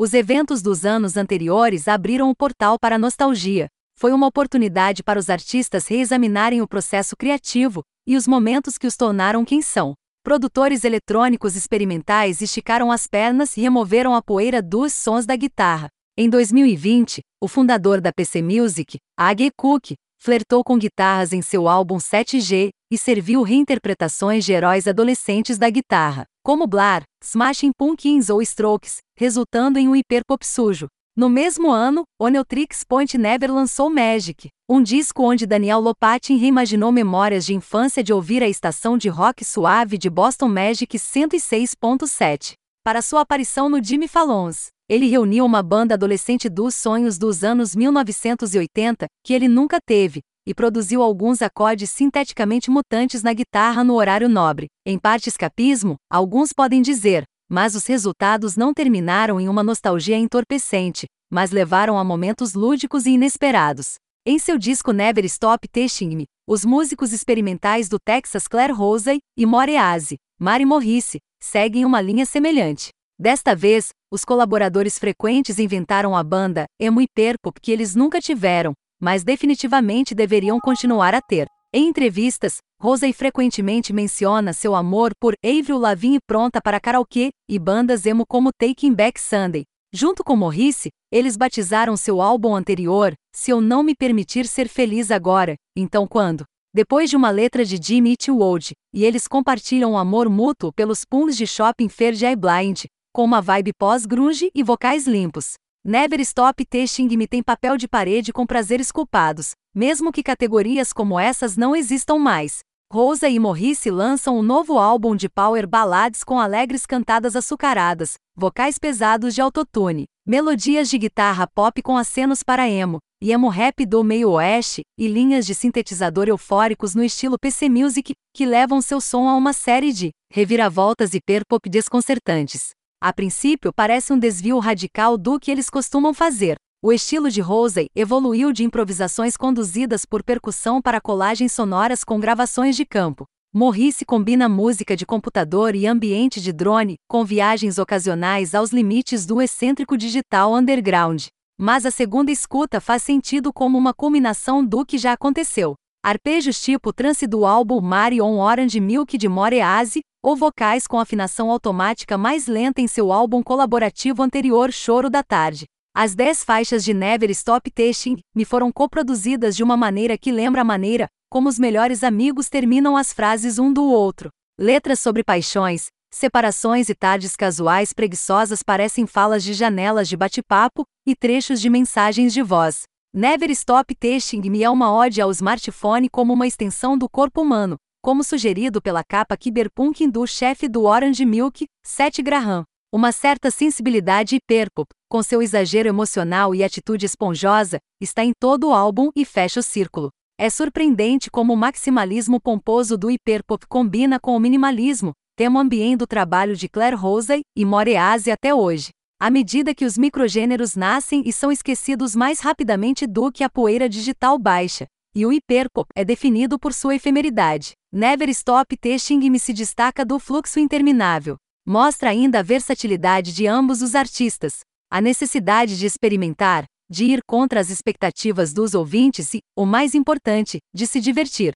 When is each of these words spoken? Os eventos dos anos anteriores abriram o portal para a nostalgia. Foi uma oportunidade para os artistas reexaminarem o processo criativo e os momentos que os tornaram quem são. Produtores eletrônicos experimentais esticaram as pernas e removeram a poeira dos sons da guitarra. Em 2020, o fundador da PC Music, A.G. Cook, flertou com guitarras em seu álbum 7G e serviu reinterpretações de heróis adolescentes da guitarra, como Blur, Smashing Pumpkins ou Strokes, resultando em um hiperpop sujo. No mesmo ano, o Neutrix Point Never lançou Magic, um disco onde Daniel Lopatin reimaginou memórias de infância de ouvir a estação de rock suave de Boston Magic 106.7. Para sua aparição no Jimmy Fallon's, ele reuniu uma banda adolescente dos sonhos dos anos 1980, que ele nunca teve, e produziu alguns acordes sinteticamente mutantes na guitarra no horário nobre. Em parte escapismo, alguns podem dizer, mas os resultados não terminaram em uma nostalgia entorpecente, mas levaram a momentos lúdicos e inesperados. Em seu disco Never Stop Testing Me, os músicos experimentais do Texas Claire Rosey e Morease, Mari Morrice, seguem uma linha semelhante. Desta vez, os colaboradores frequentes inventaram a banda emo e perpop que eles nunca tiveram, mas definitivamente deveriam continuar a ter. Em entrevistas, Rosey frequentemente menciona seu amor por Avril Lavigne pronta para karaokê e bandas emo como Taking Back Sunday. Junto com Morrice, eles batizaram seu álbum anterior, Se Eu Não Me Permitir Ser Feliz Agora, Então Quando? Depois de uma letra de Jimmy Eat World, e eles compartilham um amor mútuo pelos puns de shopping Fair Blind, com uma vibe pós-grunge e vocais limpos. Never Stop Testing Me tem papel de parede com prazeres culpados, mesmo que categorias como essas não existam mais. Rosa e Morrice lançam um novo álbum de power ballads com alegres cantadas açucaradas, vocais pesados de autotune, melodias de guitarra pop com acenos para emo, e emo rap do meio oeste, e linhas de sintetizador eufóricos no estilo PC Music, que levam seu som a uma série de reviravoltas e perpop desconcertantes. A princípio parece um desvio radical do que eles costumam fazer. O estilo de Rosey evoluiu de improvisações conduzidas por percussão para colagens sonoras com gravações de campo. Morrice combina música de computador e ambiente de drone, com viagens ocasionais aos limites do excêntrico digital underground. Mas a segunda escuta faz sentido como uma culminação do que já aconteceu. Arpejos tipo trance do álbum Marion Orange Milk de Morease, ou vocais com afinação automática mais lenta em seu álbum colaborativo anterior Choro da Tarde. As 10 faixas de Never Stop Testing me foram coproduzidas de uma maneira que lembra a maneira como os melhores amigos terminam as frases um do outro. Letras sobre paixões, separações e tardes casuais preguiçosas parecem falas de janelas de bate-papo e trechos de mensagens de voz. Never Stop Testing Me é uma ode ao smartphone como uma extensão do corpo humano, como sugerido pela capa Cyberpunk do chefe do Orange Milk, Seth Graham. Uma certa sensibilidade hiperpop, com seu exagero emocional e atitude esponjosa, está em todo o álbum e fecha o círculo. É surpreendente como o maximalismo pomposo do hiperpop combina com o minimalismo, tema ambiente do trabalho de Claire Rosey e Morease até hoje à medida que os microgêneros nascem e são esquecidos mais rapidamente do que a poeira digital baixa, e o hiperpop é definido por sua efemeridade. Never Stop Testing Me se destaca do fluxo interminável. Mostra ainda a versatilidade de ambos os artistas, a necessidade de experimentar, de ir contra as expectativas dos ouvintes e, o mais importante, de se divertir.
Os 0.00 0.14
eventos 0.14 0.62
dos 0.62 0.84
anos 0.84 1.16
anteriores 1.16 1.88
abriram 1.88 2.30
o 2.30 2.36
portal 2.36 2.78
para 2.78 2.94
a 2.94 2.98
nostalgia. 2.98 3.66
Foi 3.98 4.12
uma 4.12 4.28
oportunidade 4.28 5.02
para 5.02 5.18
os 5.18 5.28
artistas 5.28 5.88
reexaminarem 5.88 6.62
o 6.62 6.68
processo 6.68 7.16
criativo 7.16 7.82
e 8.06 8.16
os 8.16 8.24
momentos 8.28 8.78
que 8.78 8.86
os 8.86 8.96
tornaram 8.96 9.44
quem 9.44 9.60
são. 9.60 9.94
Produtores 10.22 10.84
eletrônicos 10.84 11.56
experimentais 11.56 12.40
esticaram 12.40 12.92
as 12.92 13.08
pernas 13.08 13.56
e 13.56 13.60
removeram 13.60 14.14
a 14.14 14.22
poeira 14.22 14.62
dos 14.62 14.92
sons 14.92 15.26
da 15.26 15.34
guitarra. 15.34 15.88
Em 16.16 16.30
2020, 16.30 17.18
o 17.42 17.48
fundador 17.48 18.00
da 18.00 18.12
PC 18.12 18.40
Music, 18.40 18.98
A.G. 19.18 19.50
Cook, 19.56 19.94
flertou 20.16 20.62
com 20.62 20.78
guitarras 20.78 21.32
em 21.32 21.42
seu 21.42 21.66
álbum 21.66 21.96
7G 21.96 22.68
e 22.88 22.96
serviu 22.96 23.42
reinterpretações 23.42 24.44
de 24.44 24.52
heróis 24.52 24.86
adolescentes 24.86 25.58
da 25.58 25.68
guitarra, 25.68 26.24
como 26.48 26.66
Blur, 26.66 27.02
Smashing 27.22 27.72
Pumpkins 27.76 28.30
ou 28.30 28.40
Strokes, 28.40 29.02
resultando 29.18 29.78
em 29.78 29.86
um 29.86 29.94
hiperpop 29.94 30.46
sujo. 30.46 30.86
No 31.14 31.28
mesmo 31.28 31.70
ano, 31.70 32.04
o 32.18 32.26
Neutrix 32.28 32.84
Point 32.88 33.18
Never 33.18 33.52
lançou 33.52 33.90
Magic, 33.90 34.48
um 34.66 34.82
disco 34.82 35.22
onde 35.24 35.46
Daniel 35.46 35.78
Lopatin 35.78 36.38
reimaginou 36.38 36.90
memórias 36.90 37.44
de 37.44 37.52
infância 37.52 38.02
de 38.02 38.14
ouvir 38.14 38.42
a 38.42 38.48
estação 38.48 38.96
de 38.96 39.10
rock 39.10 39.44
suave 39.44 39.98
de 39.98 40.08
Boston 40.08 40.48
Magic 40.48 40.96
106.7. 40.96 42.54
Para 42.82 43.02
sua 43.02 43.20
aparição 43.20 43.68
no 43.68 43.84
Jimmy 43.84 44.08
Fallon's, 44.08 44.68
ele 44.88 45.06
reuniu 45.06 45.44
uma 45.44 45.62
banda 45.62 45.96
adolescente 45.96 46.48
dos 46.48 46.74
sonhos 46.74 47.18
dos 47.18 47.44
anos 47.44 47.76
1980, 47.76 49.04
que 49.22 49.34
ele 49.34 49.48
nunca 49.48 49.76
teve, 49.86 50.20
e 50.48 50.54
produziu 50.54 51.02
alguns 51.02 51.42
acordes 51.42 51.90
sinteticamente 51.90 52.70
mutantes 52.70 53.22
na 53.22 53.34
guitarra 53.34 53.84
no 53.84 53.92
horário 53.92 54.30
nobre. 54.30 54.66
Em 54.86 54.98
parte 54.98 55.28
escapismo, 55.28 55.96
alguns 56.10 56.54
podem 56.54 56.80
dizer, 56.80 57.24
mas 57.50 57.74
os 57.74 57.86
resultados 57.86 58.56
não 58.56 58.72
terminaram 58.72 59.38
em 59.38 59.46
uma 59.46 59.62
nostalgia 59.62 60.16
entorpecente, 60.16 61.04
mas 61.30 61.50
levaram 61.50 61.98
a 61.98 62.02
momentos 62.02 62.54
lúdicos 62.54 63.04
e 63.04 63.10
inesperados. 63.10 63.96
Em 64.24 64.38
seu 64.38 64.56
disco 64.56 64.90
Never 64.90 65.22
Stop 65.26 65.68
Testing 65.68 66.16
Me, 66.16 66.24
os 66.48 66.64
músicos 66.64 67.12
experimentais 67.12 67.86
do 67.86 67.98
Texas 68.02 68.48
Claire 68.48 68.72
Rosey 68.72 69.18
e 69.36 69.44
Morease, 69.44 70.16
Mari 70.40 70.64
Morrice, 70.64 71.18
seguem 71.38 71.84
uma 71.84 72.00
linha 72.00 72.24
semelhante. 72.24 72.88
Desta 73.20 73.54
vez, 73.54 73.90
os 74.10 74.24
colaboradores 74.24 74.98
frequentes 74.98 75.58
inventaram 75.58 76.16
a 76.16 76.24
banda 76.24 76.64
emo 76.80 77.02
e 77.02 77.06
perpop 77.14 77.60
que 77.60 77.70
eles 77.70 77.94
nunca 77.94 78.18
tiveram, 78.18 78.72
mas 79.00 79.24
definitivamente 79.24 80.14
deveriam 80.14 80.58
continuar 80.60 81.14
a 81.14 81.20
ter. 81.20 81.46
Em 81.72 81.86
entrevistas, 81.86 82.58
Rosey 82.80 83.12
frequentemente 83.12 83.92
menciona 83.92 84.52
seu 84.52 84.74
amor 84.74 85.12
por 85.20 85.34
Avril 85.44 85.78
Lavigne 85.78 86.18
pronta 86.26 86.60
para 86.62 86.80
karaokê 86.80 87.30
e 87.48 87.58
bandas 87.58 88.06
emo 88.06 88.24
como 88.26 88.50
Taking 88.58 88.94
Back 88.94 89.20
Sunday. 89.20 89.64
Junto 89.92 90.22
com 90.22 90.36
Morrice, 90.36 90.90
eles 91.10 91.36
batizaram 91.36 91.96
seu 91.96 92.20
álbum 92.20 92.54
anterior, 92.54 93.14
Se 93.34 93.50
Eu 93.50 93.60
Não 93.60 93.82
Me 93.82 93.94
Permitir 93.94 94.46
Ser 94.46 94.68
Feliz 94.68 95.10
Agora, 95.10 95.56
Então 95.76 96.06
Quando? 96.06 96.44
Depois 96.74 97.08
de 97.08 97.16
uma 97.16 97.30
letra 97.30 97.64
de 97.64 97.78
Jimmy 97.82 98.10
Eat 98.10 98.30
World, 98.30 98.72
e 98.94 99.04
eles 99.04 99.26
compartilham 99.26 99.92
um 99.92 99.98
amor 99.98 100.28
mútuo 100.28 100.72
pelos 100.72 101.04
puns 101.04 101.36
de 101.36 101.46
shopping 101.46 101.88
Fair 101.88 102.14
Blind, 102.36 102.84
com 103.12 103.24
uma 103.24 103.40
vibe 103.40 103.72
pós-grunge 103.78 104.50
e 104.54 104.62
vocais 104.62 105.06
limpos. 105.06 105.54
Never 105.90 106.20
Stop 106.20 106.66
Testing 106.66 107.08
Me 107.16 107.26
tem 107.26 107.42
papel 107.42 107.78
de 107.78 107.88
parede 107.88 108.30
com 108.30 108.44
prazeres 108.44 108.92
culpados, 108.92 109.52
mesmo 109.74 110.12
que 110.12 110.22
categorias 110.22 110.92
como 110.92 111.18
essas 111.18 111.56
não 111.56 111.74
existam 111.74 112.18
mais. 112.18 112.58
Rosa 112.92 113.26
e 113.26 113.38
Morrice 113.38 113.90
lançam 113.90 114.38
um 114.38 114.42
novo 114.42 114.78
álbum 114.78 115.16
de 115.16 115.30
power 115.30 115.66
ballads 115.66 116.22
com 116.22 116.38
alegres 116.38 116.84
cantadas 116.84 117.34
açucaradas, 117.34 118.16
vocais 118.36 118.76
pesados 118.76 119.34
de 119.34 119.40
autotune, 119.40 120.04
melodias 120.26 120.90
de 120.90 120.98
guitarra 120.98 121.46
pop 121.46 121.80
com 121.80 121.96
acenos 121.96 122.42
para 122.42 122.68
emo, 122.68 122.98
e 123.18 123.32
emo 123.32 123.48
rap 123.48 123.86
do 123.86 124.04
meio 124.04 124.32
oeste, 124.32 124.82
e 124.98 125.08
linhas 125.08 125.46
de 125.46 125.54
sintetizador 125.54 126.28
eufóricos 126.28 126.94
no 126.94 127.02
estilo 127.02 127.38
PC 127.38 127.70
Music, 127.70 128.12
que 128.34 128.44
levam 128.44 128.82
seu 128.82 129.00
som 129.00 129.26
a 129.26 129.34
uma 129.34 129.54
série 129.54 129.94
de 129.94 130.10
reviravoltas 130.30 131.14
e 131.14 131.18
perpop 131.18 131.66
desconcertantes. 131.70 132.76
A 133.00 133.12
princípio 133.12 133.72
parece 133.72 134.12
um 134.12 134.18
desvio 134.18 134.58
radical 134.58 135.16
do 135.16 135.38
que 135.38 135.52
eles 135.52 135.70
costumam 135.70 136.12
fazer. 136.12 136.56
O 136.82 136.92
estilo 136.92 137.30
de 137.30 137.40
Rosey 137.40 137.86
evoluiu 137.94 138.52
de 138.52 138.64
improvisações 138.64 139.36
conduzidas 139.36 140.04
por 140.04 140.20
percussão 140.20 140.82
para 140.82 141.00
colagens 141.00 141.52
sonoras 141.52 142.02
com 142.02 142.18
gravações 142.18 142.74
de 142.74 142.84
campo. 142.84 143.24
Morrice 143.54 144.04
combina 144.04 144.48
música 144.48 144.96
de 144.96 145.06
computador 145.06 145.76
e 145.76 145.86
ambiente 145.86 146.40
de 146.40 146.52
drone, 146.52 146.96
com 147.08 147.24
viagens 147.24 147.78
ocasionais 147.78 148.52
aos 148.52 148.72
limites 148.72 149.24
do 149.24 149.40
excêntrico 149.40 149.96
digital 149.96 150.52
underground. 150.52 151.26
Mas 151.56 151.86
a 151.86 151.92
segunda 151.92 152.32
escuta 152.32 152.80
faz 152.80 153.04
sentido 153.04 153.52
como 153.52 153.78
uma 153.78 153.94
culminação 153.94 154.64
do 154.64 154.84
que 154.84 154.98
já 154.98 155.12
aconteceu. 155.12 155.76
Arpejos 156.04 156.60
tipo 156.60 156.92
trance 156.92 157.28
do 157.28 157.46
álbum 157.46 157.80
Marion 157.80 158.38
Orange 158.38 158.80
Milk 158.80 159.16
de 159.16 159.28
Morease, 159.28 160.00
ou 160.28 160.36
vocais 160.36 160.86
com 160.86 161.00
afinação 161.00 161.50
automática 161.50 162.18
mais 162.18 162.46
lenta 162.46 162.82
em 162.82 162.86
seu 162.86 163.10
álbum 163.10 163.42
colaborativo 163.42 164.22
anterior 164.22 164.70
Choro 164.70 165.08
da 165.08 165.22
Tarde. 165.22 165.64
As 165.96 166.14
10 166.14 166.44
faixas 166.44 166.84
de 166.84 166.92
Never 166.92 167.30
Stop 167.30 167.70
Testing 167.70 168.18
me 168.36 168.44
foram 168.44 168.70
coproduzidas 168.70 169.56
de 169.56 169.62
uma 169.62 169.74
maneira 169.74 170.18
que 170.18 170.30
lembra 170.30 170.60
a 170.60 170.64
maneira 170.64 171.08
como 171.30 171.48
os 171.48 171.58
melhores 171.58 172.04
amigos 172.04 172.50
terminam 172.50 172.94
as 172.94 173.10
frases 173.10 173.58
um 173.58 173.72
do 173.72 173.82
outro. 173.82 174.28
Letras 174.60 175.00
sobre 175.00 175.24
paixões, 175.24 175.86
separações 176.12 176.90
e 176.90 176.94
tardes 176.94 177.34
casuais 177.34 177.94
preguiçosas 177.94 178.62
parecem 178.62 179.06
falas 179.06 179.42
de 179.42 179.54
janelas 179.54 180.10
de 180.10 180.16
bate-papo 180.16 180.84
e 181.06 181.16
trechos 181.16 181.58
de 181.58 181.70
mensagens 181.70 182.34
de 182.34 182.42
voz. 182.42 182.82
Never 183.14 183.50
Stop 183.52 183.94
Testing 183.94 184.42
Me 184.42 184.62
é 184.62 184.68
uma 184.68 184.92
ode 184.94 185.22
ao 185.22 185.30
smartphone 185.30 186.10
como 186.10 186.34
uma 186.34 186.46
extensão 186.46 186.98
do 186.98 187.08
corpo 187.08 187.40
humano, 187.40 187.78
como 188.08 188.24
sugerido 188.24 188.80
pela 188.80 189.04
capa 189.04 189.36
Cyberpunk 189.38 190.10
do 190.10 190.26
chefe 190.26 190.66
do 190.66 190.84
Orange 190.84 191.26
Milk, 191.26 191.66
Seth 191.84 192.22
Graham. 192.22 192.64
Uma 192.90 193.12
certa 193.12 193.50
sensibilidade 193.50 194.36
hiperpop, 194.36 194.88
com 195.10 195.22
seu 195.22 195.42
exagero 195.42 195.90
emocional 195.90 196.54
e 196.54 196.64
atitude 196.64 197.04
esponjosa, 197.04 197.78
está 198.00 198.24
em 198.24 198.32
todo 198.40 198.68
o 198.68 198.72
álbum 198.72 199.10
e 199.14 199.26
fecha 199.26 199.60
o 199.60 199.62
círculo. 199.62 200.08
É 200.40 200.48
surpreendente 200.48 201.30
como 201.30 201.52
o 201.52 201.56
maximalismo 201.56 202.40
pomposo 202.40 202.96
do 202.96 203.10
hiperpop 203.10 203.66
combina 203.66 204.18
com 204.18 204.34
o 204.34 204.40
minimalismo, 204.40 205.12
tema 205.36 205.60
ambiente 205.60 205.98
do 205.98 206.06
trabalho 206.06 206.56
de 206.56 206.66
Claire 206.66 206.96
Rosey 206.96 207.42
e 207.54 207.62
Morease 207.62 208.30
até 208.30 208.54
hoje 208.54 208.88
à 209.20 209.30
medida 209.30 209.74
que 209.74 209.84
os 209.84 209.98
microgêneros 209.98 210.76
nascem 210.76 211.24
e 211.26 211.32
são 211.32 211.50
esquecidos 211.50 212.14
mais 212.14 212.38
rapidamente 212.38 213.04
do 213.04 213.32
que 213.32 213.42
a 213.42 213.50
poeira 213.50 213.88
digital 213.88 214.38
baixa, 214.38 214.86
e 215.18 215.26
o 215.26 215.32
hiperpop 215.32 215.88
é 215.96 216.04
definido 216.04 216.60
por 216.60 216.72
sua 216.72 216.94
efemeridade. 216.94 217.72
Never 217.92 218.28
Stop 218.28 218.76
Testing 218.76 219.18
Me 219.28 219.40
se 219.40 219.52
destaca 219.52 220.04
do 220.04 220.16
fluxo 220.20 220.60
interminável. 220.60 221.36
Mostra 221.66 222.10
ainda 222.10 222.38
a 222.38 222.42
versatilidade 222.42 223.32
de 223.34 223.44
ambos 223.44 223.82
os 223.82 223.96
artistas, 223.96 224.60
a 224.88 225.00
necessidade 225.00 225.76
de 225.76 225.86
experimentar, 225.86 226.66
de 226.88 227.04
ir 227.04 227.18
contra 227.26 227.58
as 227.58 227.68
expectativas 227.68 228.52
dos 228.52 228.74
ouvintes 228.74 229.34
e, 229.34 229.40
o 229.56 229.66
mais 229.66 229.92
importante, 229.92 230.58
de 230.72 230.86
se 230.86 231.00
divertir. 231.00 231.52